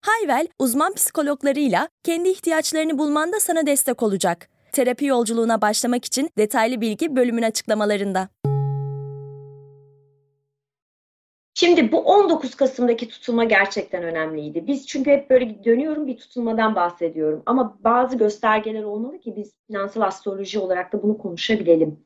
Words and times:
Hayvel, 0.00 0.46
uzman 0.58 0.94
psikologlarıyla 0.94 1.88
kendi 2.04 2.28
ihtiyaçlarını 2.28 2.98
bulmanda 2.98 3.40
sana 3.40 3.66
destek 3.66 4.02
olacak. 4.02 4.48
Terapi 4.72 5.04
yolculuğuna 5.04 5.60
başlamak 5.60 6.04
için 6.04 6.30
detaylı 6.38 6.80
bilgi 6.80 7.16
bölümün 7.16 7.42
açıklamalarında. 7.42 8.28
Şimdi 11.54 11.92
bu 11.92 11.98
19 12.00 12.54
Kasım'daki 12.54 13.08
tutulma 13.08 13.44
gerçekten 13.44 14.02
önemliydi. 14.02 14.66
Biz 14.66 14.86
çünkü 14.86 15.10
hep 15.10 15.30
böyle 15.30 15.64
dönüyorum 15.64 16.06
bir 16.06 16.16
tutulmadan 16.16 16.74
bahsediyorum. 16.74 17.42
Ama 17.46 17.78
bazı 17.84 18.18
göstergeler 18.18 18.82
olmalı 18.82 19.18
ki 19.18 19.36
biz 19.36 19.52
finansal 19.66 20.00
astroloji 20.00 20.58
olarak 20.58 20.92
da 20.92 21.02
bunu 21.02 21.18
konuşabilelim. 21.18 21.98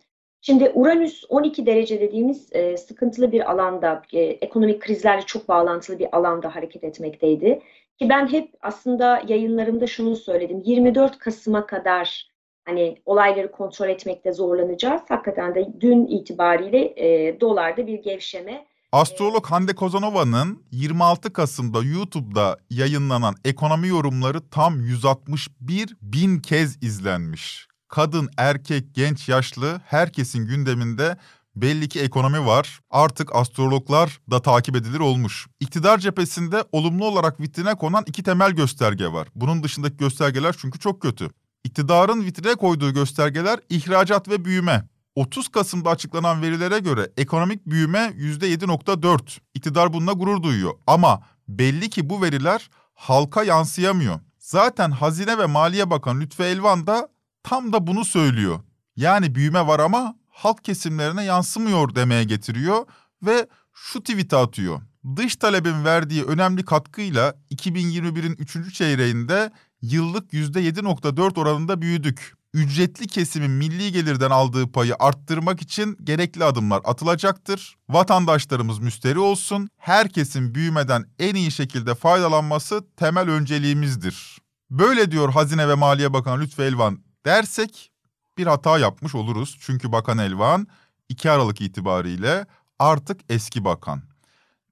Şimdi 0.44 0.72
Uranüs 0.74 1.24
12 1.28 1.66
derece 1.66 2.00
dediğimiz 2.00 2.48
e, 2.52 2.76
sıkıntılı 2.76 3.32
bir 3.32 3.50
alanda, 3.50 4.02
e, 4.12 4.20
ekonomik 4.20 4.82
krizlerle 4.82 5.22
çok 5.22 5.48
bağlantılı 5.48 5.98
bir 5.98 6.16
alanda 6.16 6.54
hareket 6.54 6.84
etmekteydi. 6.84 7.62
Ki 7.98 8.08
ben 8.08 8.32
hep 8.32 8.54
aslında 8.60 9.22
yayınlarımda 9.28 9.86
şunu 9.86 10.16
söyledim. 10.16 10.62
24 10.64 11.18
Kasım'a 11.18 11.66
kadar 11.66 12.28
hani 12.64 12.96
olayları 13.06 13.52
kontrol 13.52 13.88
etmekte 13.88 14.32
zorlanacağız. 14.32 15.02
Hakikaten 15.08 15.54
de 15.54 15.68
dün 15.80 16.06
itibariyle 16.06 16.94
e, 16.96 17.40
dolarda 17.40 17.86
bir 17.86 18.02
gevşeme 18.02 18.66
Astrolog 18.92 19.46
Hande 19.46 19.74
Kozanova'nın 19.74 20.62
26 20.70 21.32
Kasım'da 21.32 21.82
YouTube'da 21.82 22.56
yayınlanan 22.70 23.34
ekonomi 23.44 23.88
yorumları 23.88 24.48
tam 24.50 24.80
161 24.80 25.96
bin 26.02 26.40
kez 26.40 26.82
izlenmiş. 26.82 27.68
Kadın, 27.88 28.28
erkek, 28.38 28.94
genç, 28.94 29.28
yaşlı 29.28 29.80
herkesin 29.86 30.46
gündeminde 30.46 31.16
belli 31.56 31.88
ki 31.88 32.00
ekonomi 32.00 32.46
var. 32.46 32.80
Artık 32.90 33.34
astrologlar 33.34 34.20
da 34.30 34.42
takip 34.42 34.76
edilir 34.76 35.00
olmuş. 35.00 35.46
İktidar 35.60 35.98
cephesinde 35.98 36.64
olumlu 36.72 37.06
olarak 37.06 37.40
vitrine 37.40 37.74
konan 37.74 38.04
iki 38.06 38.22
temel 38.22 38.52
gösterge 38.52 39.08
var. 39.08 39.28
Bunun 39.34 39.62
dışındaki 39.62 39.96
göstergeler 39.96 40.54
çünkü 40.58 40.78
çok 40.78 41.02
kötü. 41.02 41.30
İktidarın 41.64 42.24
vitrine 42.24 42.54
koyduğu 42.54 42.94
göstergeler 42.94 43.60
ihracat 43.68 44.28
ve 44.28 44.44
büyüme. 44.44 44.88
30 45.14 45.48
Kasım'da 45.48 45.90
açıklanan 45.90 46.42
verilere 46.42 46.78
göre 46.78 47.10
ekonomik 47.16 47.66
büyüme 47.66 47.98
%7.4. 47.98 49.38
İktidar 49.54 49.92
bununla 49.92 50.12
gurur 50.12 50.42
duyuyor. 50.42 50.72
Ama 50.86 51.22
belli 51.48 51.90
ki 51.90 52.10
bu 52.10 52.22
veriler 52.22 52.70
halka 52.94 53.42
yansıyamıyor. 53.42 54.20
Zaten 54.38 54.90
Hazine 54.90 55.38
ve 55.38 55.46
Maliye 55.46 55.90
Bakanı 55.90 56.20
Lütfü 56.20 56.42
Elvan 56.42 56.86
da 56.86 57.08
tam 57.42 57.72
da 57.72 57.86
bunu 57.86 58.04
söylüyor. 58.04 58.60
Yani 58.96 59.34
büyüme 59.34 59.66
var 59.66 59.80
ama 59.80 60.16
halk 60.44 60.64
kesimlerine 60.64 61.24
yansımıyor 61.24 61.94
demeye 61.94 62.24
getiriyor 62.24 62.86
ve 63.22 63.46
şu 63.72 64.00
tweet'i 64.00 64.36
atıyor. 64.36 64.80
Dış 65.16 65.36
talebin 65.36 65.84
verdiği 65.84 66.24
önemli 66.24 66.64
katkıyla 66.64 67.34
2021'in 67.50 68.36
3. 68.38 68.74
çeyreğinde 68.74 69.50
yıllık 69.82 70.32
%7.4 70.32 71.40
oranında 71.40 71.82
büyüdük 71.82 72.34
ücretli 72.54 73.06
kesimin 73.06 73.50
milli 73.50 73.92
gelirden 73.92 74.30
aldığı 74.30 74.72
payı 74.72 74.94
arttırmak 74.98 75.62
için 75.62 75.96
gerekli 76.04 76.44
adımlar 76.44 76.80
atılacaktır. 76.84 77.76
Vatandaşlarımız 77.88 78.78
müsteri 78.78 79.18
olsun. 79.18 79.68
Herkesin 79.76 80.54
büyümeden 80.54 81.04
en 81.18 81.34
iyi 81.34 81.50
şekilde 81.50 81.94
faydalanması 81.94 82.84
temel 82.96 83.30
önceliğimizdir. 83.30 84.38
Böyle 84.70 85.10
diyor 85.10 85.32
Hazine 85.32 85.68
ve 85.68 85.74
Maliye 85.74 86.12
Bakanı 86.12 86.40
Lütfü 86.40 86.62
Elvan 86.62 86.98
dersek 87.26 87.91
bir 88.38 88.46
hata 88.46 88.78
yapmış 88.78 89.14
oluruz. 89.14 89.56
Çünkü 89.60 89.92
Bakan 89.92 90.18
Elvan 90.18 90.66
2 91.08 91.30
Aralık 91.30 91.60
itibariyle 91.60 92.46
artık 92.78 93.20
eski 93.28 93.64
bakan. 93.64 94.02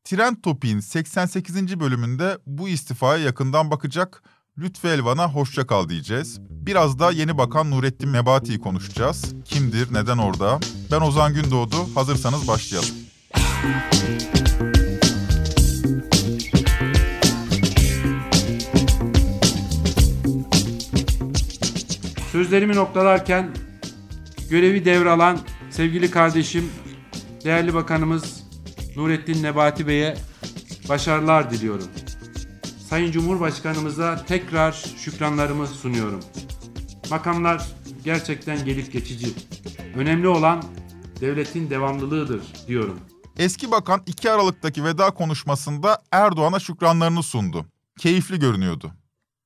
Trend 0.04 0.36
Topi'nin 0.42 0.80
88. 0.80 1.80
bölümünde 1.80 2.38
bu 2.46 2.68
istifaya 2.68 3.24
yakından 3.24 3.70
bakacak 3.70 4.22
Lütfü 4.58 4.88
Elvan'a 4.88 5.32
hoşça 5.32 5.66
kal 5.66 5.88
diyeceğiz. 5.88 6.40
Biraz 6.40 6.98
da 6.98 7.10
yeni 7.10 7.38
bakan 7.38 7.70
Nurettin 7.70 8.12
Nebati'yi 8.12 8.60
konuşacağız. 8.60 9.34
Kimdir, 9.44 9.94
neden 9.94 10.18
orada? 10.18 10.60
Ben 10.90 11.00
Ozan 11.00 11.34
Gündoğdu. 11.34 11.76
Hazırsanız 11.94 12.48
başlayalım. 12.48 12.94
Sözlerimi 22.50 22.76
noktalarken 22.76 23.50
görevi 24.50 24.84
devralan 24.84 25.38
sevgili 25.70 26.10
kardeşim, 26.10 26.70
değerli 27.44 27.74
bakanımız 27.74 28.44
Nurettin 28.96 29.42
Nebati 29.42 29.86
Bey'e 29.86 30.16
başarılar 30.88 31.50
diliyorum. 31.50 31.88
Sayın 32.88 33.12
Cumhurbaşkanımıza 33.12 34.24
tekrar 34.24 34.72
şükranlarımı 34.72 35.66
sunuyorum. 35.66 36.20
Makamlar 37.10 37.66
gerçekten 38.04 38.64
gelip 38.64 38.92
geçici. 38.92 39.28
Önemli 39.96 40.28
olan 40.28 40.62
devletin 41.20 41.70
devamlılığıdır 41.70 42.42
diyorum. 42.66 43.00
Eski 43.38 43.70
bakan 43.70 44.02
2 44.06 44.30
Aralık'taki 44.30 44.84
veda 44.84 45.10
konuşmasında 45.10 46.02
Erdoğan'a 46.12 46.60
şükranlarını 46.60 47.22
sundu. 47.22 47.66
Keyifli 47.98 48.38
görünüyordu. 48.38 48.92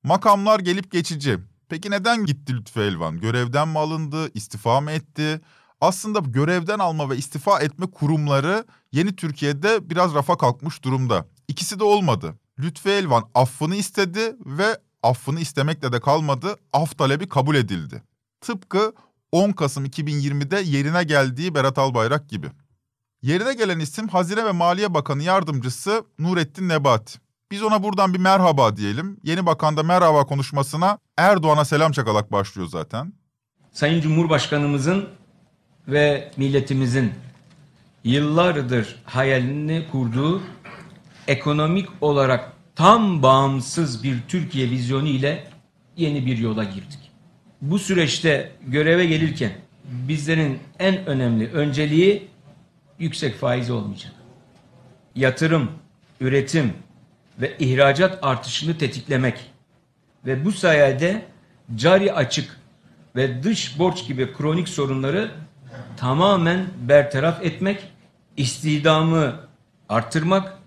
Makamlar 0.03 0.59
gelip 0.59 0.91
geçici. 0.91 1.39
Peki 1.69 1.91
neden 1.91 2.25
gitti 2.25 2.53
Lütfü 2.53 2.79
Elvan? 2.79 3.19
Görevden 3.19 3.67
mi 3.67 3.79
alındı, 3.79 4.31
istifa 4.33 4.81
mı 4.81 4.91
etti? 4.91 5.41
Aslında 5.81 6.19
görevden 6.19 6.79
alma 6.79 7.09
ve 7.09 7.17
istifa 7.17 7.59
etme 7.59 7.85
kurumları 7.91 8.65
yeni 8.91 9.15
Türkiye'de 9.15 9.89
biraz 9.89 10.13
rafa 10.13 10.37
kalkmış 10.37 10.83
durumda. 10.83 11.25
İkisi 11.47 11.79
de 11.79 11.83
olmadı. 11.83 12.35
Lütfü 12.59 12.89
Elvan 12.89 13.29
affını 13.35 13.75
istedi 13.75 14.35
ve 14.45 14.79
affını 15.03 15.39
istemekle 15.39 15.91
de 15.91 15.99
kalmadı, 15.99 16.55
af 16.73 16.97
talebi 16.97 17.29
kabul 17.29 17.55
edildi. 17.55 18.03
Tıpkı 18.41 18.93
10 19.31 19.51
Kasım 19.51 19.85
2020'de 19.85 20.59
yerine 20.59 21.03
geldiği 21.03 21.55
Berat 21.55 21.77
Albayrak 21.77 22.29
gibi. 22.29 22.47
Yerine 23.21 23.53
gelen 23.53 23.79
isim 23.79 24.07
Hazine 24.07 24.45
ve 24.45 24.51
Maliye 24.51 24.93
Bakanı 24.93 25.23
Yardımcısı 25.23 26.05
Nurettin 26.19 26.69
Nebati. 26.69 27.24
Biz 27.55 27.63
ona 27.63 27.83
buradan 27.83 28.13
bir 28.13 28.19
merhaba 28.19 28.77
diyelim. 28.77 29.17
Yeni 29.23 29.45
bakan 29.45 29.77
da 29.77 29.83
merhaba 29.83 30.25
konuşmasına 30.25 30.97
Erdoğan'a 31.17 31.65
selam 31.65 31.91
çakalak 31.91 32.31
başlıyor 32.31 32.67
zaten. 32.67 33.13
Sayın 33.71 34.01
Cumhurbaşkanımızın 34.01 35.09
ve 35.87 36.31
milletimizin 36.37 37.11
yıllardır 38.03 38.95
hayalini 39.05 39.85
kurduğu 39.91 40.41
ekonomik 41.27 41.89
olarak 42.01 42.51
tam 42.75 43.23
bağımsız 43.23 44.03
bir 44.03 44.17
Türkiye 44.27 44.69
vizyonu 44.69 45.07
ile 45.07 45.47
yeni 45.97 46.25
bir 46.25 46.37
yola 46.37 46.63
girdik. 46.63 47.11
Bu 47.61 47.79
süreçte 47.79 48.51
göreve 48.67 49.05
gelirken 49.05 49.51
bizlerin 49.83 50.59
en 50.79 51.05
önemli 51.05 51.51
önceliği 51.51 52.27
yüksek 52.99 53.35
faiz 53.35 53.71
olmayacak. 53.71 54.11
Yatırım, 55.15 55.71
üretim 56.21 56.73
ve 57.41 57.57
ihracat 57.57 58.19
artışını 58.21 58.77
tetiklemek 58.77 59.51
ve 60.25 60.45
bu 60.45 60.51
sayede 60.51 61.25
cari 61.75 62.13
açık 62.13 62.59
ve 63.15 63.43
dış 63.43 63.79
borç 63.79 64.07
gibi 64.07 64.33
kronik 64.33 64.69
sorunları 64.69 65.31
tamamen 65.97 66.67
bertaraf 66.79 67.45
etmek, 67.45 67.91
istihdamı 68.37 69.35
arttırmak 69.89 70.57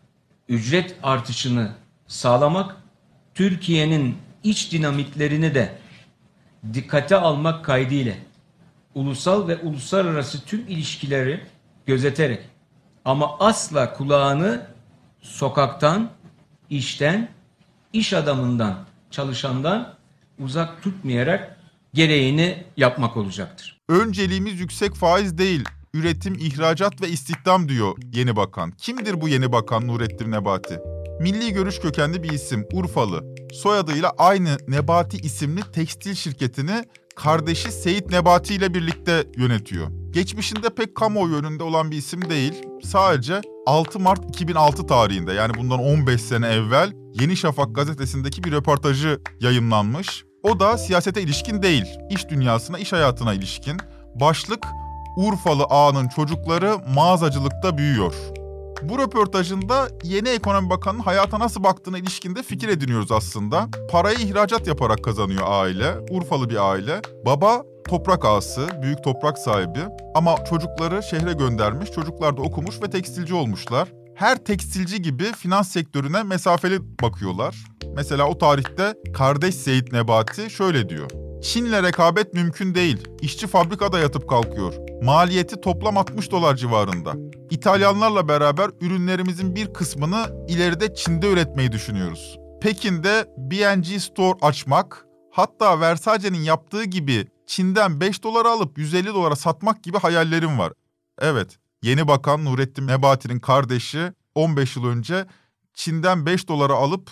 ücret 0.48 0.96
artışını 1.02 1.72
sağlamak, 2.06 2.76
Türkiye'nin 3.34 4.16
iç 4.42 4.72
dinamiklerini 4.72 5.54
de 5.54 5.78
dikkate 6.74 7.16
almak 7.16 7.64
kaydıyla 7.64 8.14
ulusal 8.94 9.48
ve 9.48 9.56
uluslararası 9.56 10.44
tüm 10.44 10.60
ilişkileri 10.68 11.40
gözeterek 11.86 12.40
ama 13.04 13.38
asla 13.38 13.94
kulağını 13.94 14.66
sokaktan, 15.20 16.10
işten, 16.70 17.28
iş 17.92 18.12
adamından, 18.12 18.84
çalışandan 19.10 19.94
uzak 20.38 20.82
tutmayarak 20.82 21.56
gereğini 21.94 22.64
yapmak 22.76 23.16
olacaktır. 23.16 23.80
Önceliğimiz 23.88 24.60
yüksek 24.60 24.94
faiz 24.94 25.38
değil, 25.38 25.64
üretim, 25.94 26.34
ihracat 26.34 27.02
ve 27.02 27.08
istihdam 27.08 27.68
diyor 27.68 27.96
yeni 28.12 28.36
bakan. 28.36 28.70
Kimdir 28.70 29.20
bu 29.20 29.28
yeni 29.28 29.52
bakan 29.52 29.88
Nurettin 29.88 30.30
Nebati? 30.30 30.78
Milli 31.20 31.52
görüş 31.52 31.78
kökenli 31.78 32.22
bir 32.22 32.30
isim, 32.30 32.66
Urfalı. 32.72 33.24
Soyadıyla 33.52 34.12
aynı 34.18 34.56
Nebati 34.68 35.16
isimli 35.16 35.60
tekstil 35.72 36.14
şirketini 36.14 36.84
kardeşi 37.16 37.72
Seyit 37.72 38.10
Nebati 38.10 38.54
ile 38.54 38.74
birlikte 38.74 39.24
yönetiyor. 39.36 39.86
Geçmişinde 40.10 40.68
pek 40.70 40.94
kamuoyu 40.94 41.34
önünde 41.34 41.62
olan 41.62 41.90
bir 41.90 41.96
isim 41.96 42.30
değil. 42.30 42.52
Sadece 42.84 43.40
6 43.68 43.98
Mart 43.98 44.24
2006 44.28 44.86
tarihinde 44.86 45.32
yani 45.32 45.54
bundan 45.54 45.78
15 45.78 46.22
sene 46.22 46.46
evvel 46.48 46.92
Yeni 47.20 47.36
Şafak 47.36 47.74
gazetesindeki 47.74 48.44
bir 48.44 48.52
röportajı 48.52 49.20
yayınlanmış. 49.40 50.24
O 50.42 50.60
da 50.60 50.78
siyasete 50.78 51.22
ilişkin 51.22 51.62
değil, 51.62 51.84
iş 52.10 52.28
dünyasına, 52.28 52.78
iş 52.78 52.92
hayatına 52.92 53.34
ilişkin. 53.34 53.76
Başlık 54.14 54.66
Urfalı 55.16 55.64
ağanın 55.64 56.08
çocukları 56.08 56.76
mağazacılıkta 56.94 57.78
büyüyor. 57.78 58.14
Bu 58.82 58.98
röportajında 58.98 59.88
yeni 60.04 60.28
ekonomi 60.28 60.70
bakanının 60.70 61.02
hayata 61.02 61.38
nasıl 61.38 61.64
baktığına 61.64 61.98
ilişkinde 61.98 62.42
fikir 62.42 62.68
ediniyoruz 62.68 63.12
aslında. 63.12 63.68
Parayı 63.90 64.18
ihracat 64.18 64.66
yaparak 64.66 65.04
kazanıyor 65.04 65.42
aile, 65.46 65.94
Urfalı 66.10 66.50
bir 66.50 66.70
aile. 66.70 67.00
Baba 67.26 67.62
toprak 67.88 68.24
ağası, 68.24 68.68
büyük 68.82 69.04
toprak 69.04 69.38
sahibi 69.38 69.80
ama 70.14 70.44
çocukları 70.44 71.02
şehre 71.02 71.32
göndermiş, 71.32 71.90
çocuklar 71.90 72.36
da 72.36 72.42
okumuş 72.42 72.82
ve 72.82 72.90
tekstilci 72.90 73.34
olmuşlar. 73.34 73.88
Her 74.14 74.36
tekstilci 74.44 75.02
gibi 75.02 75.24
finans 75.24 75.68
sektörüne 75.68 76.22
mesafeli 76.22 76.80
bakıyorlar. 77.02 77.56
Mesela 77.94 78.28
o 78.28 78.38
tarihte 78.38 78.94
kardeş 79.14 79.54
Seyit 79.54 79.92
Nebati 79.92 80.50
şöyle 80.50 80.88
diyor. 80.88 81.10
Çin'le 81.42 81.82
rekabet 81.82 82.34
mümkün 82.34 82.74
değil. 82.74 83.08
İşçi 83.20 83.46
fabrikada 83.46 83.98
yatıp 83.98 84.28
kalkıyor. 84.28 84.74
Maliyeti 85.02 85.60
toplam 85.60 85.96
60 85.96 86.30
dolar 86.30 86.56
civarında. 86.56 87.12
İtalyanlarla 87.50 88.28
beraber 88.28 88.70
ürünlerimizin 88.80 89.56
bir 89.56 89.72
kısmını 89.72 90.46
ileride 90.48 90.94
Çin'de 90.94 91.32
üretmeyi 91.32 91.72
düşünüyoruz. 91.72 92.38
Pekin'de 92.60 93.26
B&G 93.36 94.00
Store 94.00 94.38
açmak, 94.42 95.06
hatta 95.32 95.80
Versace'nin 95.80 96.42
yaptığı 96.42 96.84
gibi 96.84 97.26
Çin'den 97.48 98.00
5 98.00 98.22
dolara 98.22 98.50
alıp 98.50 98.78
150 98.78 99.06
dolara 99.06 99.36
satmak 99.36 99.82
gibi 99.82 99.98
hayallerim 99.98 100.58
var. 100.58 100.72
Evet, 101.18 101.58
yeni 101.82 102.08
bakan 102.08 102.44
Nurettin 102.44 102.86
Nebati'nin 102.86 103.40
kardeşi 103.40 104.12
15 104.34 104.76
yıl 104.76 104.84
önce 104.84 105.26
Çin'den 105.74 106.26
5 106.26 106.48
dolara 106.48 106.72
alıp 106.72 107.10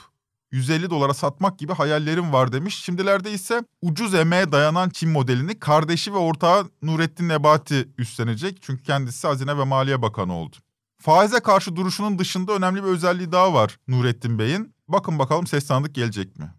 150 0.51 0.91
dolara 0.91 1.15
satmak 1.15 1.59
gibi 1.59 1.73
hayallerim 1.73 2.33
var 2.33 2.53
demiş. 2.53 2.85
Şimdilerde 2.85 3.33
ise 3.33 3.65
ucuz 3.83 4.15
emeğe 4.15 4.53
dayanan 4.53 4.91
Çin 4.91 5.11
modelini 5.11 5.59
kardeşi 5.59 6.13
ve 6.13 6.19
ortağı 6.19 6.71
Nurettin 6.83 7.29
Nebati 7.29 7.89
üstlenecek. 7.99 8.63
Çünkü 8.63 8.83
kendisi 8.83 9.27
Hazine 9.27 9.59
ve 9.59 9.65
Maliye 9.65 10.03
Bakanı 10.03 10.35
oldu. 10.35 10.57
Faize 10.99 11.41
karşı 11.41 11.77
duruşunun 11.77 12.19
dışında 12.19 12.53
önemli 12.53 12.85
bir 12.85 12.89
özelliği 12.89 13.33
daha 13.33 13.55
var 13.55 13.79
Nurettin 13.89 14.39
Bey'in. 14.39 14.75
Bakın 14.89 15.19
bakalım 15.19 15.47
ses 15.47 15.67
tanıdık 15.67 15.95
gelecek 15.95 16.39
mi? 16.39 16.55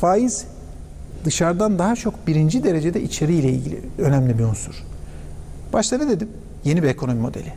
Faiz 0.00 0.59
dışarıdan 1.24 1.78
daha 1.78 1.96
çok 1.96 2.26
birinci 2.26 2.64
derecede 2.64 3.02
içeriğiyle 3.02 3.48
ilgili 3.48 3.80
önemli 3.98 4.38
bir 4.38 4.44
unsur. 4.44 4.74
Başta 5.72 5.98
ne 5.98 6.08
dedim? 6.08 6.28
Yeni 6.64 6.82
bir 6.82 6.88
ekonomi 6.88 7.20
modeli. 7.20 7.52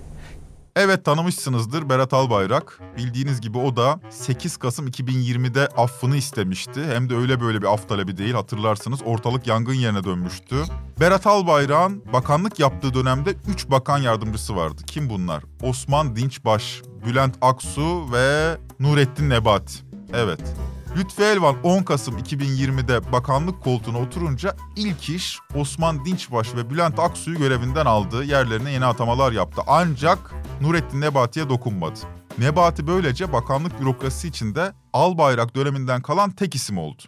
Evet 0.75 1.05
tanımışsınızdır 1.05 1.89
Berat 1.89 2.13
Albayrak. 2.13 2.79
Bildiğiniz 2.97 3.41
gibi 3.41 3.57
o 3.57 3.75
da 3.75 3.99
8 4.09 4.57
Kasım 4.57 4.87
2020'de 4.87 5.67
affını 5.67 6.15
istemişti. 6.15 6.85
Hem 6.93 7.09
de 7.09 7.15
öyle 7.15 7.41
böyle 7.41 7.61
bir 7.61 7.73
af 7.73 7.89
talebi 7.89 8.17
değil 8.17 8.33
hatırlarsınız 8.33 8.99
ortalık 9.05 9.47
yangın 9.47 9.73
yerine 9.73 10.03
dönmüştü. 10.03 10.55
Berat 10.99 11.27
Albayrak'ın 11.27 12.03
bakanlık 12.13 12.59
yaptığı 12.59 12.93
dönemde 12.93 13.35
3 13.53 13.69
bakan 13.69 13.97
yardımcısı 13.97 14.55
vardı. 14.55 14.81
Kim 14.87 15.09
bunlar? 15.09 15.43
Osman 15.61 16.15
Dinçbaş, 16.15 16.81
Bülent 17.05 17.35
Aksu 17.41 18.13
ve 18.13 18.57
Nurettin 18.79 19.29
Nebati. 19.29 19.73
Evet. 20.13 20.39
Lütfü 20.97 21.23
Elvan 21.23 21.55
10 21.63 21.83
Kasım 21.83 22.17
2020'de 22.17 23.11
bakanlık 23.11 23.63
koltuğuna 23.63 23.99
oturunca 23.99 24.55
ilk 24.75 25.09
iş 25.09 25.39
Osman 25.55 26.05
Dinçbaş 26.05 26.55
ve 26.55 26.69
Bülent 26.69 26.99
Aksu'yu 26.99 27.37
görevinden 27.37 27.85
aldı. 27.85 28.23
Yerlerine 28.23 28.71
yeni 28.71 28.85
atamalar 28.85 29.31
yaptı. 29.31 29.61
Ancak 29.67 30.33
Nurettin 30.61 31.01
Nebati'ye 31.01 31.49
dokunmadı. 31.49 31.99
Nebati 32.37 32.87
böylece 32.87 33.33
bakanlık 33.33 33.81
bürokrasisi 33.81 34.27
içinde 34.27 34.73
Albayrak 34.93 35.55
döneminden 35.55 36.01
kalan 36.01 36.31
tek 36.31 36.55
isim 36.55 36.77
oldu. 36.77 37.01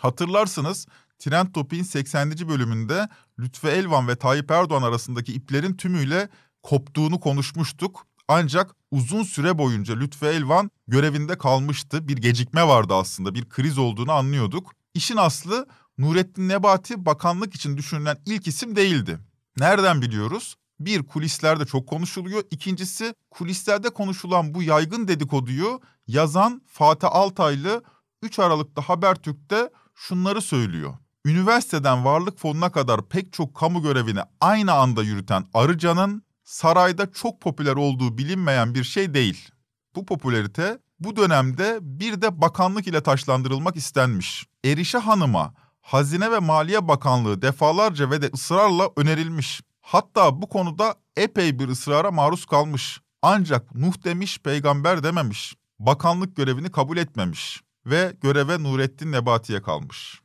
Hatırlarsınız 0.00 0.86
Trend 1.18 1.46
Topik'in 1.54 1.82
80. 1.82 2.30
bölümünde 2.30 3.08
Lütfü 3.38 3.68
Elvan 3.68 4.08
ve 4.08 4.16
Tayyip 4.16 4.50
Erdoğan 4.50 4.82
arasındaki 4.82 5.32
iplerin 5.32 5.74
tümüyle 5.74 6.28
koptuğunu 6.62 7.20
konuşmuştuk. 7.20 8.07
Ancak 8.28 8.76
uzun 8.90 9.22
süre 9.22 9.58
boyunca 9.58 9.96
Lütfü 9.96 10.26
Elvan 10.26 10.70
görevinde 10.88 11.38
kalmıştı. 11.38 12.08
Bir 12.08 12.16
gecikme 12.16 12.68
vardı 12.68 12.94
aslında, 12.94 13.34
bir 13.34 13.48
kriz 13.48 13.78
olduğunu 13.78 14.12
anlıyorduk. 14.12 14.72
İşin 14.94 15.16
aslı 15.16 15.66
Nurettin 15.98 16.48
Nebati 16.48 17.06
bakanlık 17.06 17.54
için 17.54 17.76
düşünülen 17.76 18.18
ilk 18.26 18.46
isim 18.46 18.76
değildi. 18.76 19.18
Nereden 19.56 20.02
biliyoruz? 20.02 20.56
Bir, 20.80 21.02
kulislerde 21.02 21.66
çok 21.66 21.88
konuşuluyor. 21.88 22.42
İkincisi, 22.50 23.14
kulislerde 23.30 23.90
konuşulan 23.90 24.54
bu 24.54 24.62
yaygın 24.62 25.08
dedikoduyu 25.08 25.80
yazan 26.06 26.62
Fatih 26.66 27.08
Altaylı 27.12 27.82
3 28.22 28.38
Aralık'ta 28.38 28.82
Habertürk'te 28.82 29.70
şunları 29.94 30.42
söylüyor. 30.42 30.94
Üniversiteden 31.24 32.04
varlık 32.04 32.38
fonuna 32.38 32.72
kadar 32.72 33.08
pek 33.08 33.32
çok 33.32 33.54
kamu 33.54 33.82
görevini 33.82 34.20
aynı 34.40 34.72
anda 34.72 35.02
yürüten 35.02 35.44
Arıcan'ın 35.54 36.22
sarayda 36.48 37.12
çok 37.12 37.40
popüler 37.40 37.76
olduğu 37.76 38.18
bilinmeyen 38.18 38.74
bir 38.74 38.84
şey 38.84 39.14
değil. 39.14 39.50
Bu 39.94 40.06
popülerite 40.06 40.78
bu 41.00 41.16
dönemde 41.16 41.78
bir 41.82 42.22
de 42.22 42.40
bakanlık 42.40 42.86
ile 42.86 43.02
taşlandırılmak 43.02 43.76
istenmiş. 43.76 44.46
Erişe 44.64 44.98
Hanım'a 44.98 45.54
Hazine 45.80 46.30
ve 46.30 46.38
Maliye 46.38 46.88
Bakanlığı 46.88 47.42
defalarca 47.42 48.10
ve 48.10 48.22
de 48.22 48.30
ısrarla 48.34 48.90
önerilmiş. 48.96 49.60
Hatta 49.80 50.42
bu 50.42 50.48
konuda 50.48 50.94
epey 51.16 51.58
bir 51.58 51.68
ısrara 51.68 52.10
maruz 52.10 52.46
kalmış. 52.46 53.00
Ancak 53.22 53.74
Nuh 53.74 54.04
demiş, 54.04 54.38
peygamber 54.38 55.02
dememiş. 55.02 55.54
Bakanlık 55.78 56.36
görevini 56.36 56.70
kabul 56.70 56.96
etmemiş 56.96 57.60
ve 57.86 58.16
göreve 58.20 58.62
Nurettin 58.62 59.12
Nebati'ye 59.12 59.62
kalmış. 59.62 60.20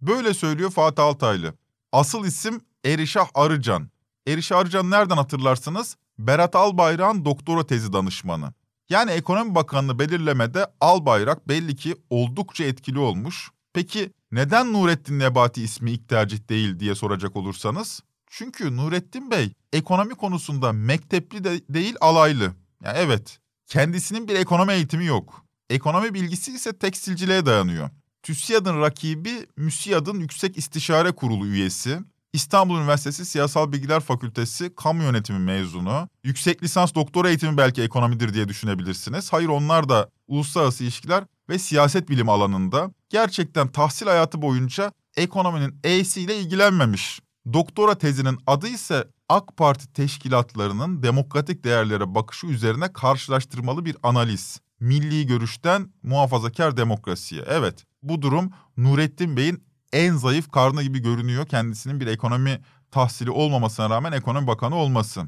Böyle 0.00 0.34
söylüyor 0.34 0.70
Fatih 0.70 1.02
Altaylı. 1.02 1.54
Asıl 1.92 2.24
isim 2.24 2.60
Erişah 2.84 3.26
Arıcan. 3.34 3.93
Erişah 4.26 4.58
Arıcan 4.58 4.90
nereden 4.90 5.16
hatırlarsınız? 5.16 5.96
Berat 6.18 6.56
Albayrak'ın 6.56 7.24
doktora 7.24 7.66
tezi 7.66 7.92
danışmanı. 7.92 8.52
Yani 8.88 9.10
ekonomi 9.10 9.54
bakanını 9.54 9.98
belirlemede 9.98 10.66
Albayrak 10.80 11.48
belli 11.48 11.76
ki 11.76 11.96
oldukça 12.10 12.64
etkili 12.64 12.98
olmuş. 12.98 13.50
Peki 13.72 14.12
neden 14.32 14.72
Nurettin 14.72 15.18
Nebati 15.18 15.62
ismi 15.62 15.90
ilk 15.90 16.08
tercih 16.08 16.48
değil 16.48 16.80
diye 16.80 16.94
soracak 16.94 17.36
olursanız? 17.36 18.00
Çünkü 18.26 18.76
Nurettin 18.76 19.30
Bey 19.30 19.52
ekonomi 19.72 20.14
konusunda 20.14 20.72
mektepli 20.72 21.44
de 21.44 21.60
değil 21.68 21.96
alaylı. 22.00 22.52
Yani 22.84 22.98
evet 22.98 23.38
kendisinin 23.66 24.28
bir 24.28 24.34
ekonomi 24.34 24.72
eğitimi 24.72 25.04
yok. 25.04 25.44
Ekonomi 25.70 26.14
bilgisi 26.14 26.54
ise 26.54 26.78
tekstilciliğe 26.78 27.46
dayanıyor. 27.46 27.90
TÜSİAD'ın 28.22 28.80
rakibi 28.80 29.46
MÜSİAD'ın 29.56 30.20
Yüksek 30.20 30.58
İstişare 30.58 31.12
Kurulu 31.12 31.46
üyesi. 31.46 31.98
İstanbul 32.34 32.78
Üniversitesi 32.78 33.24
Siyasal 33.24 33.72
Bilgiler 33.72 34.00
Fakültesi 34.00 34.74
Kamu 34.74 35.02
Yönetimi 35.02 35.38
mezunu. 35.38 36.08
Yüksek 36.24 36.62
lisans 36.62 36.94
doktora 36.94 37.28
eğitimi 37.28 37.56
belki 37.56 37.82
ekonomidir 37.82 38.34
diye 38.34 38.48
düşünebilirsiniz. 38.48 39.32
Hayır 39.32 39.48
onlar 39.48 39.88
da 39.88 40.10
uluslararası 40.28 40.84
ilişkiler 40.84 41.24
ve 41.48 41.58
siyaset 41.58 42.08
bilimi 42.08 42.30
alanında 42.30 42.90
gerçekten 43.10 43.68
tahsil 43.68 44.06
hayatı 44.06 44.42
boyunca 44.42 44.92
ekonominin 45.16 45.80
E'siyle 45.84 46.38
ilgilenmemiş. 46.38 47.20
Doktora 47.52 47.94
tezinin 47.94 48.38
adı 48.46 48.68
ise 48.68 49.04
AK 49.28 49.56
Parti 49.56 49.92
teşkilatlarının 49.92 51.02
demokratik 51.02 51.64
değerlere 51.64 52.14
bakışı 52.14 52.46
üzerine 52.46 52.92
karşılaştırmalı 52.92 53.84
bir 53.84 53.96
analiz. 54.02 54.60
Milli 54.80 55.26
görüşten 55.26 55.92
muhafazakar 56.02 56.76
demokrasiye. 56.76 57.44
Evet 57.46 57.84
bu 58.02 58.22
durum 58.22 58.50
Nurettin 58.76 59.36
Bey'in 59.36 59.64
en 59.94 60.16
zayıf 60.16 60.50
karnı 60.50 60.82
gibi 60.82 60.98
görünüyor. 61.02 61.46
Kendisinin 61.46 62.00
bir 62.00 62.06
ekonomi 62.06 62.60
tahsili 62.90 63.30
olmamasına 63.30 63.90
rağmen 63.90 64.12
ekonomi 64.12 64.46
bakanı 64.46 64.76
olması. 64.76 65.22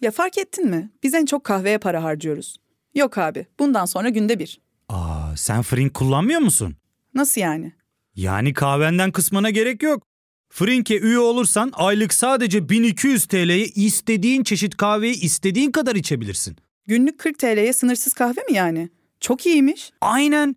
Ya 0.00 0.10
fark 0.10 0.38
ettin 0.38 0.66
mi? 0.70 0.90
Biz 1.02 1.14
en 1.14 1.26
çok 1.26 1.44
kahveye 1.44 1.78
para 1.78 2.02
harcıyoruz. 2.02 2.56
Yok 2.94 3.18
abi, 3.18 3.46
bundan 3.58 3.84
sonra 3.84 4.08
günde 4.08 4.38
bir. 4.38 4.60
Aa, 4.88 5.36
sen 5.36 5.62
Frink 5.62 5.94
kullanmıyor 5.94 6.40
musun? 6.40 6.76
Nasıl 7.14 7.40
yani? 7.40 7.72
Yani 8.14 8.52
kahvenden 8.52 9.12
kısmına 9.12 9.50
gerek 9.50 9.82
yok. 9.82 10.02
Frink'e 10.50 10.98
üye 10.98 11.18
olursan 11.18 11.72
aylık 11.74 12.14
sadece 12.14 12.68
1200 12.68 13.26
TL'ye 13.26 13.64
istediğin 13.66 14.44
çeşit 14.44 14.76
kahveyi 14.76 15.20
istediğin 15.20 15.70
kadar 15.70 15.94
içebilirsin. 15.94 16.56
Günlük 16.86 17.18
40 17.18 17.38
TL'ye 17.38 17.72
sınırsız 17.72 18.12
kahve 18.12 18.40
mi 18.40 18.52
yani? 18.52 18.88
Çok 19.20 19.46
iyiymiş. 19.46 19.90
Aynen. 20.00 20.56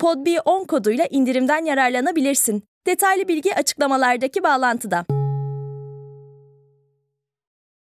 podb10 0.00 0.66
koduyla 0.66 1.06
indirimden 1.10 1.64
yararlanabilirsin. 1.64 2.62
Detaylı 2.86 3.28
bilgi 3.28 3.54
açıklamalardaki 3.54 4.42
bağlantıda. 4.42 5.06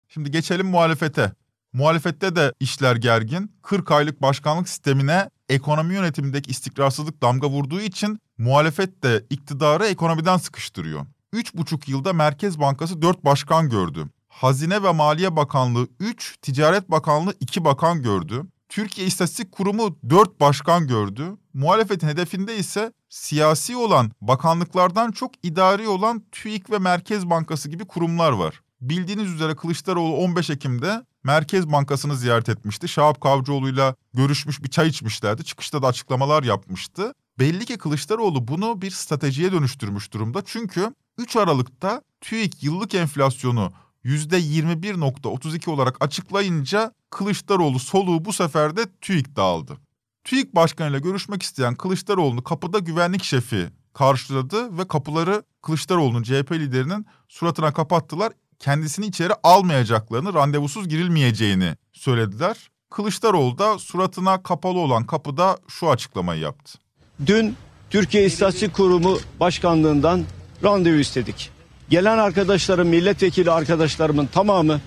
Şimdi 0.07 0.31
geçelim 0.31 0.67
muhalefete. 0.67 1.31
Muhalefette 1.73 2.35
de 2.35 2.53
işler 2.59 2.95
gergin. 2.95 3.51
40 3.63 3.91
aylık 3.91 4.21
başkanlık 4.21 4.69
sistemine 4.69 5.29
ekonomi 5.49 5.93
yönetimindeki 5.93 6.51
istikrarsızlık 6.51 7.21
damga 7.21 7.49
vurduğu 7.49 7.81
için 7.81 8.19
muhalefet 8.37 9.03
de 9.03 9.25
iktidarı 9.29 9.85
ekonomiden 9.85 10.37
sıkıştırıyor. 10.37 11.05
3,5 11.33 11.91
yılda 11.91 12.13
Merkez 12.13 12.59
Bankası 12.59 13.01
4 13.01 13.25
başkan 13.25 13.69
gördü. 13.69 14.05
Hazine 14.29 14.83
ve 14.83 14.91
Maliye 14.91 15.35
Bakanlığı 15.35 15.87
3, 15.99 16.37
Ticaret 16.41 16.91
Bakanlığı 16.91 17.33
2 17.39 17.65
bakan 17.65 18.01
gördü. 18.01 18.43
Türkiye 18.69 19.07
İstatistik 19.07 19.51
Kurumu 19.51 19.97
4 20.09 20.39
başkan 20.39 20.87
gördü. 20.87 21.37
Muhalefetin 21.53 22.07
hedefinde 22.07 22.57
ise 22.57 22.93
siyasi 23.09 23.75
olan 23.75 24.11
bakanlıklardan 24.21 25.11
çok 25.11 25.31
idari 25.43 25.87
olan 25.87 26.23
TÜİK 26.31 26.71
ve 26.71 26.79
Merkez 26.79 27.29
Bankası 27.29 27.69
gibi 27.69 27.85
kurumlar 27.85 28.31
var. 28.31 28.61
Bildiğiniz 28.81 29.31
üzere 29.31 29.55
Kılıçdaroğlu 29.55 30.15
15 30.15 30.49
Ekim'de 30.49 31.05
Merkez 31.23 31.71
Bankası'nı 31.71 32.15
ziyaret 32.15 32.49
etmişti. 32.49 32.87
Şahap 32.87 33.21
Kavcıoğlu'yla 33.21 33.95
görüşmüş 34.13 34.63
bir 34.63 34.69
çay 34.69 34.87
içmişlerdi. 34.87 35.43
Çıkışta 35.43 35.81
da 35.81 35.87
açıklamalar 35.87 36.43
yapmıştı. 36.43 37.13
Belli 37.39 37.65
ki 37.65 37.77
Kılıçdaroğlu 37.77 38.47
bunu 38.47 38.81
bir 38.81 38.91
stratejiye 38.91 39.51
dönüştürmüş 39.51 40.13
durumda. 40.13 40.41
Çünkü 40.45 40.93
3 41.17 41.35
Aralık'ta 41.35 42.01
TÜİK 42.21 42.63
yıllık 42.63 42.93
enflasyonu 42.93 43.71
%21.32 44.05 45.69
olarak 45.69 45.97
açıklayınca 45.99 46.93
Kılıçdaroğlu 47.09 47.79
soluğu 47.79 48.25
bu 48.25 48.33
sefer 48.33 48.77
de 48.77 48.85
TÜİK 49.01 49.35
dağıldı. 49.35 49.77
TÜİK 50.23 50.55
başkanıyla 50.55 50.99
görüşmek 50.99 51.43
isteyen 51.43 51.75
Kılıçdaroğlu'nu 51.75 52.43
kapıda 52.43 52.79
güvenlik 52.79 53.23
şefi 53.23 53.67
karşıladı 53.93 54.77
ve 54.77 54.87
kapıları 54.87 55.43
Kılıçdaroğlu'nun 55.61 56.23
CHP 56.23 56.51
liderinin 56.51 57.05
suratına 57.27 57.73
kapattılar. 57.73 58.33
Kendisini 58.59 59.05
içeri 59.05 59.33
almayacaklarını, 59.43 60.33
randevusuz 60.33 60.89
girilmeyeceğini 60.89 61.75
söylediler. 61.93 62.69
Kılıçdaroğlu 62.89 63.57
da 63.57 63.79
suratına 63.79 64.43
kapalı 64.43 64.79
olan 64.79 65.05
kapıda 65.05 65.57
şu 65.67 65.89
açıklamayı 65.89 66.41
yaptı. 66.41 66.79
Dün 67.25 67.55
Türkiye 67.89 68.25
İstatistik 68.25 68.73
Kurumu 68.73 69.17
Başkanlığından 69.39 70.23
randevu 70.63 70.95
istedik. 70.95 71.58
Gelen 71.89 72.17
arkadaşlarım, 72.17 72.87
milletvekili 72.87 73.51
arkadaşlarımın 73.51 74.25
tamamı 74.25 74.81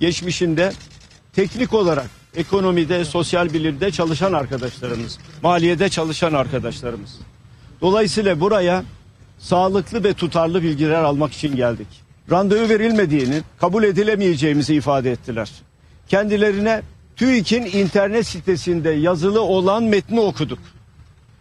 geçmişinde 0.00 0.72
teknik 1.32 1.74
olarak 1.74 2.10
ekonomide, 2.36 3.04
sosyal 3.04 3.52
bilimde 3.52 3.90
çalışan 3.90 4.32
arkadaşlarımız, 4.32 5.18
maliyede 5.42 5.88
çalışan 5.88 6.32
arkadaşlarımız. 6.32 7.18
Dolayısıyla 7.80 8.40
buraya 8.40 8.84
sağlıklı 9.38 10.04
ve 10.04 10.12
tutarlı 10.12 10.62
bilgiler 10.62 11.02
almak 11.02 11.32
için 11.32 11.56
geldik. 11.56 11.88
Randevu 12.30 12.68
verilmediğini, 12.68 13.42
kabul 13.60 13.84
edilemeyeceğimizi 13.84 14.74
ifade 14.74 15.12
ettiler. 15.12 15.50
Kendilerine 16.08 16.82
TÜİK'in 17.16 17.64
internet 17.64 18.26
sitesinde 18.26 18.90
yazılı 18.90 19.40
olan 19.40 19.82
metni 19.82 20.20
okuduk. 20.20 20.58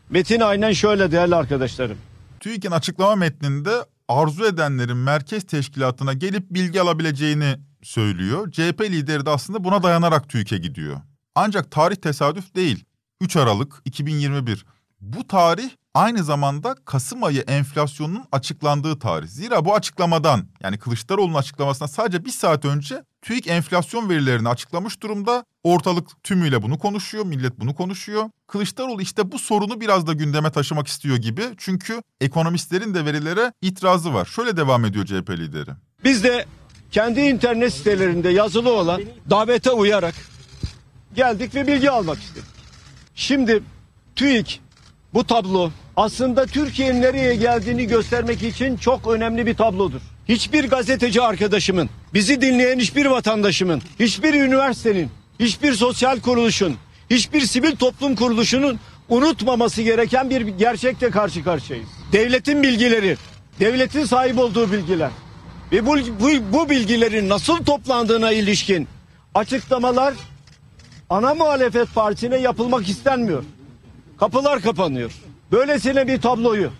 Metin 0.09 0.39
aynen 0.39 0.71
şöyle 0.71 1.11
değerli 1.11 1.35
arkadaşlarım. 1.35 1.97
TÜİK'in 2.39 2.71
açıklama 2.71 3.15
metninde 3.15 3.71
arzu 4.07 4.45
edenlerin 4.45 4.97
merkez 4.97 5.43
teşkilatına 5.43 6.13
gelip 6.13 6.51
bilgi 6.51 6.81
alabileceğini 6.81 7.55
söylüyor. 7.83 8.51
CHP 8.51 8.81
lideri 8.81 9.25
de 9.25 9.29
aslında 9.29 9.63
buna 9.63 9.83
dayanarak 9.83 10.29
TÜİK'e 10.29 10.57
gidiyor. 10.57 11.01
Ancak 11.35 11.71
tarih 11.71 11.95
tesadüf 11.95 12.55
değil. 12.55 12.85
3 13.21 13.35
Aralık 13.35 13.81
2021. 13.85 14.65
Bu 15.01 15.27
tarih 15.27 15.69
aynı 15.97 16.23
zamanda 16.23 16.75
Kasım 16.85 17.23
ayı 17.23 17.41
enflasyonunun 17.41 18.25
açıklandığı 18.31 18.99
tarih. 18.99 19.27
Zira 19.27 19.65
bu 19.65 19.75
açıklamadan 19.75 20.47
yani 20.63 20.77
Kılıçdaroğlu'nun 20.77 21.33
açıklamasına 21.33 21.87
sadece 21.87 22.25
bir 22.25 22.29
saat 22.29 22.65
önce 22.65 23.03
TÜİK 23.21 23.47
enflasyon 23.47 24.09
verilerini 24.09 24.49
açıklamış 24.49 25.01
durumda. 25.01 25.43
Ortalık 25.63 26.23
tümüyle 26.23 26.61
bunu 26.61 26.77
konuşuyor, 26.77 27.25
millet 27.25 27.59
bunu 27.59 27.75
konuşuyor. 27.75 28.29
Kılıçdaroğlu 28.47 29.01
işte 29.01 29.31
bu 29.31 29.39
sorunu 29.39 29.81
biraz 29.81 30.07
da 30.07 30.13
gündeme 30.13 30.51
taşımak 30.51 30.87
istiyor 30.87 31.17
gibi. 31.17 31.43
Çünkü 31.57 32.01
ekonomistlerin 32.21 32.93
de 32.93 33.05
verilere 33.05 33.53
itirazı 33.61 34.13
var. 34.13 34.25
Şöyle 34.25 34.57
devam 34.57 34.85
ediyor 34.85 35.05
CHP 35.05 35.29
lideri. 35.29 35.71
Biz 36.03 36.23
de 36.23 36.45
kendi 36.91 37.19
internet 37.19 37.73
sitelerinde 37.73 38.29
yazılı 38.29 38.73
olan 38.73 39.01
davete 39.29 39.71
uyarak 39.71 40.15
geldik 41.15 41.55
ve 41.55 41.67
bilgi 41.67 41.91
almak 41.91 42.19
istedik. 42.19 42.57
Şimdi 43.15 43.63
TÜİK 44.15 44.66
bu 45.17 45.23
tablo 45.23 45.71
aslında 45.95 46.45
Türkiye'nin 46.45 47.01
nereye 47.01 47.35
geldiğini 47.35 47.87
göstermek 47.87 48.43
için 48.43 48.77
çok 48.77 49.07
önemli 49.07 49.45
bir 49.45 49.53
tablodur. 49.53 50.01
Hiçbir 50.29 50.69
gazeteci 50.69 51.21
arkadaşımın, 51.21 51.89
bizi 52.13 52.41
dinleyen 52.41 52.79
hiçbir 52.79 53.05
vatandaşımın, 53.05 53.81
hiçbir 53.99 54.33
üniversitenin, 54.33 55.09
hiçbir 55.39 55.73
sosyal 55.73 56.19
kuruluşun, 56.19 56.75
hiçbir 57.09 57.41
sivil 57.41 57.75
toplum 57.75 58.15
kuruluşunun 58.15 58.79
unutmaması 59.09 59.81
gereken 59.81 60.29
bir 60.29 60.47
gerçekle 60.47 61.09
karşı 61.09 61.43
karşıyayız. 61.43 61.89
Devletin 62.11 62.63
bilgileri, 62.63 63.17
devletin 63.59 64.05
sahip 64.05 64.39
olduğu 64.39 64.71
bilgiler 64.71 65.11
ve 65.71 65.85
bu, 65.85 65.95
bu, 65.95 66.29
bu 66.53 66.69
bilgilerin 66.69 67.29
nasıl 67.29 67.57
toplandığına 67.65 68.31
ilişkin 68.31 68.87
açıklamalar 69.35 70.13
ana 71.09 71.33
muhalefet 71.33 71.93
partisine 71.95 72.37
yapılmak 72.37 72.89
istenmiyor. 72.89 73.43
Kapılar 74.19 74.61
kapanıyor. 74.61 75.11
Böylesine 75.51 76.07
bir 76.07 76.21
tabloyu 76.21 76.71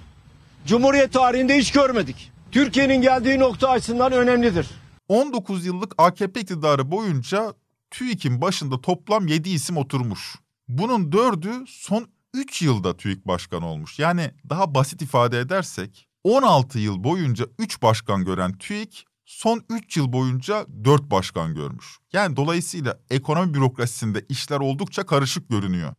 Cumhuriyet 0.65 1.13
tarihinde 1.13 1.57
hiç 1.57 1.71
görmedik. 1.71 2.31
Türkiye'nin 2.51 3.01
geldiği 3.01 3.39
nokta 3.39 3.69
açısından 3.69 4.11
önemlidir. 4.11 4.67
19 5.07 5.65
yıllık 5.65 5.93
AKP 5.97 6.39
iktidarı 6.39 6.91
boyunca 6.91 7.53
TÜİK'in 7.91 8.41
başında 8.41 8.81
toplam 8.81 9.27
7 9.27 9.49
isim 9.49 9.77
oturmuş. 9.77 10.35
Bunun 10.67 11.11
4'ü 11.11 11.65
son 11.67 12.07
3 12.33 12.61
yılda 12.61 12.97
TÜİK 12.97 13.27
başkanı 13.27 13.67
olmuş. 13.67 13.99
Yani 13.99 14.31
daha 14.49 14.75
basit 14.75 15.01
ifade 15.01 15.39
edersek 15.39 16.07
16 16.23 16.79
yıl 16.79 17.03
boyunca 17.03 17.45
3 17.59 17.81
başkan 17.81 18.25
gören 18.25 18.57
TÜİK 18.57 19.05
son 19.25 19.61
3 19.69 19.97
yıl 19.97 20.13
boyunca 20.13 20.65
4 20.83 21.11
başkan 21.11 21.55
görmüş. 21.55 21.85
Yani 22.13 22.35
dolayısıyla 22.35 22.99
ekonomi 23.09 23.53
bürokrasisinde 23.53 24.25
işler 24.29 24.59
oldukça 24.59 25.05
karışık 25.05 25.49
görünüyor. 25.49 25.93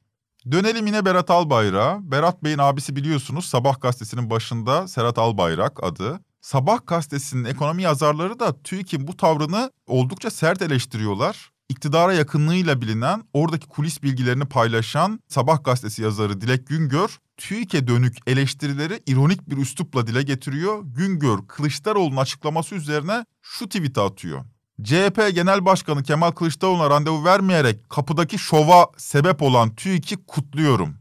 Dönelim 0.51 0.87
yine 0.87 1.05
Berat 1.05 1.31
Albayrak'a. 1.31 1.99
Berat 2.03 2.45
Bey'in 2.45 2.59
abisi 2.59 2.97
biliyorsunuz 2.97 3.45
Sabah 3.45 3.81
gazetesinin 3.81 4.31
başında 4.31 4.89
Serhat 4.89 5.19
Albayrak 5.19 5.85
adı. 5.85 6.21
Sabah 6.41 6.87
gazetesinin 6.87 7.45
ekonomi 7.45 7.83
yazarları 7.83 8.41
da 8.41 8.63
TÜİK'in 8.63 9.07
bu 9.07 9.17
tavrını 9.17 9.71
oldukça 9.87 10.31
sert 10.31 10.63
eleştiriyorlar. 10.63 11.51
İktidara 11.69 12.13
yakınlığıyla 12.13 12.81
bilinen, 12.81 13.23
oradaki 13.33 13.67
kulis 13.67 14.03
bilgilerini 14.03 14.45
paylaşan 14.45 15.21
Sabah 15.29 15.65
gazetesi 15.65 16.03
yazarı 16.03 16.41
Dilek 16.41 16.67
Güngör, 16.67 17.19
TÜİK'e 17.37 17.87
dönük 17.87 18.17
eleştirileri 18.27 19.03
ironik 19.07 19.51
bir 19.51 19.57
üslupla 19.57 20.07
dile 20.07 20.23
getiriyor. 20.23 20.83
Güngör, 20.85 21.39
Kılıçdaroğlu'nun 21.49 22.17
açıklaması 22.17 22.75
üzerine 22.75 23.25
şu 23.43 23.69
tweet 23.69 23.99
atıyor. 23.99 24.45
CHP 24.83 25.35
Genel 25.35 25.65
Başkanı 25.65 26.03
Kemal 26.03 26.31
Kılıçdaroğlu'na 26.31 26.91
randevu 26.91 27.25
vermeyerek 27.25 27.91
kapıdaki 27.91 28.39
şova 28.39 28.87
sebep 28.97 29.43
olan 29.43 29.75
TÜİK'i 29.75 30.17
kutluyorum. 30.27 30.99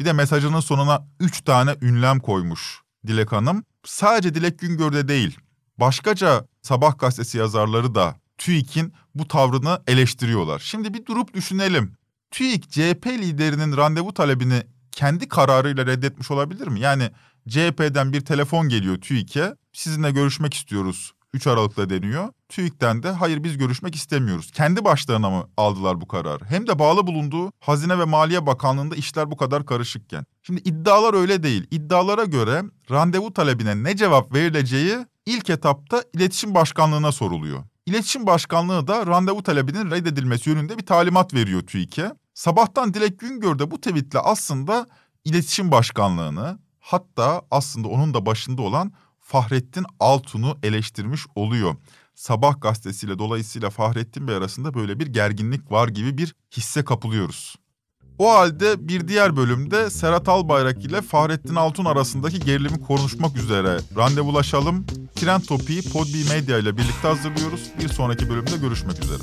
Bir 0.00 0.04
de 0.04 0.12
mesajının 0.12 0.60
sonuna 0.60 1.06
3 1.20 1.40
tane 1.40 1.76
ünlem 1.82 2.20
koymuş 2.20 2.80
Dilek 3.06 3.32
Hanım. 3.32 3.64
Sadece 3.84 4.34
Dilek 4.34 4.58
Güngör'de 4.58 5.08
değil, 5.08 5.38
başkaca 5.78 6.46
Sabah 6.62 6.98
gazetesi 6.98 7.38
yazarları 7.38 7.94
da 7.94 8.16
TÜİK'in 8.38 8.92
bu 9.14 9.28
tavrını 9.28 9.82
eleştiriyorlar. 9.86 10.58
Şimdi 10.58 10.94
bir 10.94 11.06
durup 11.06 11.34
düşünelim. 11.34 11.96
TÜİK 12.30 12.70
CHP 12.70 13.06
liderinin 13.06 13.76
randevu 13.76 14.14
talebini 14.14 14.62
kendi 14.92 15.28
kararıyla 15.28 15.86
reddetmiş 15.86 16.30
olabilir 16.30 16.68
mi? 16.68 16.80
Yani 16.80 17.10
CHP'den 17.48 18.12
bir 18.12 18.20
telefon 18.20 18.68
geliyor 18.68 19.00
TÜİK'e. 19.00 19.54
Sizinle 19.72 20.10
görüşmek 20.10 20.54
istiyoruz 20.54 21.12
3 21.34 21.46
Aralık'ta 21.46 21.90
deniyor. 21.90 22.28
TÜİK'ten 22.48 23.02
de 23.02 23.10
hayır 23.10 23.44
biz 23.44 23.58
görüşmek 23.58 23.94
istemiyoruz. 23.94 24.50
Kendi 24.50 24.84
başlarına 24.84 25.30
mı 25.30 25.48
aldılar 25.56 26.00
bu 26.00 26.08
kararı? 26.08 26.44
Hem 26.44 26.66
de 26.66 26.78
bağlı 26.78 27.06
bulunduğu 27.06 27.52
Hazine 27.60 27.98
ve 27.98 28.04
Maliye 28.04 28.46
Bakanlığı'nda 28.46 28.94
işler 28.94 29.30
bu 29.30 29.36
kadar 29.36 29.66
karışıkken. 29.66 30.24
Şimdi 30.42 30.60
iddialar 30.64 31.14
öyle 31.14 31.42
değil. 31.42 31.66
İddialara 31.70 32.24
göre 32.24 32.62
randevu 32.90 33.32
talebine 33.32 33.82
ne 33.82 33.96
cevap 33.96 34.34
verileceği 34.34 34.96
ilk 35.26 35.50
etapta 35.50 36.04
iletişim 36.14 36.54
başkanlığına 36.54 37.12
soruluyor. 37.12 37.64
İletişim 37.86 38.26
Başkanlığı 38.26 38.86
da 38.86 39.06
randevu 39.06 39.42
talebinin 39.42 39.90
reddedilmesi 39.90 40.50
yönünde 40.50 40.78
bir 40.78 40.86
talimat 40.86 41.34
veriyor 41.34 41.62
TÜİK'e. 41.62 42.12
Sabahtan 42.34 42.94
Dilek 42.94 43.18
Güngör 43.18 43.58
de 43.58 43.70
bu 43.70 43.80
tweetle 43.80 44.18
aslında 44.18 44.86
İletişim 45.24 45.72
Başkanlığı'nı 45.72 46.58
hatta 46.80 47.42
aslında 47.50 47.88
onun 47.88 48.14
da 48.14 48.26
başında 48.26 48.62
olan 48.62 48.92
Fahrettin 49.32 49.84
Altun'u 50.00 50.58
eleştirmiş 50.62 51.26
oluyor. 51.34 51.74
Sabah 52.14 52.60
gazetesiyle 52.60 53.18
dolayısıyla 53.18 53.70
Fahrettin 53.70 54.28
Bey 54.28 54.34
arasında 54.34 54.74
böyle 54.74 55.00
bir 55.00 55.06
gerginlik 55.06 55.72
var 55.72 55.88
gibi 55.88 56.18
bir 56.18 56.34
hisse 56.56 56.84
kapılıyoruz. 56.84 57.56
O 58.18 58.30
halde 58.30 58.88
bir 58.88 59.08
diğer 59.08 59.36
bölümde 59.36 59.90
Serhat 59.90 60.28
Albayrak 60.28 60.84
ile 60.84 61.02
Fahrettin 61.02 61.54
Altun 61.54 61.84
arasındaki 61.84 62.40
gerilimi 62.40 62.80
konuşmak 62.80 63.36
üzere 63.36 63.78
randevulaşalım. 63.96 64.86
Trend 65.14 65.42
Topi'yi 65.42 65.82
Podbi 65.82 66.24
Medya 66.34 66.58
ile 66.58 66.76
birlikte 66.76 67.08
hazırlıyoruz. 67.08 67.70
Bir 67.78 67.88
sonraki 67.88 68.30
bölümde 68.30 68.56
görüşmek 68.56 69.04
üzere. 69.04 69.22